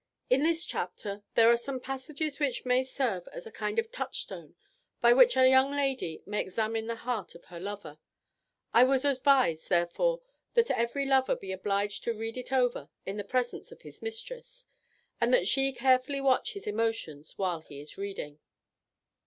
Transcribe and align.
In 0.31 0.41
this 0.41 0.65
chapter 0.65 1.21
there 1.35 1.51
are 1.51 1.55
some 1.55 1.79
passages 1.79 2.39
that 2.39 2.65
may 2.65 2.83
serve 2.83 3.27
as 3.31 3.45
a 3.45 3.51
kind 3.51 3.77
of 3.77 3.91
touchstone 3.91 4.55
by 4.99 5.13
which 5.13 5.37
a 5.37 5.47
young 5.47 5.69
lady 5.69 6.23
may 6.25 6.41
examine 6.41 6.87
the 6.87 6.95
heart 7.05 7.35
of 7.35 7.45
her 7.45 7.59
lover. 7.59 7.99
I 8.73 8.83
would 8.83 9.05
advise, 9.05 9.67
therefore, 9.67 10.23
that 10.55 10.71
every 10.71 11.05
lover 11.05 11.35
be 11.35 11.51
obliged 11.51 12.03
to 12.05 12.15
read 12.17 12.39
it 12.39 12.51
over 12.51 12.89
in 13.05 13.17
the 13.17 13.23
presence 13.23 13.71
of 13.71 13.83
his 13.83 14.01
mistress, 14.01 14.65
and 15.21 15.31
that 15.35 15.45
she 15.45 15.71
carefully 15.71 16.19
watch 16.19 16.53
his 16.53 16.65
emotions 16.65 17.37
while 17.37 17.59
he 17.61 17.79
is 17.79 17.95
reading. 17.95 18.39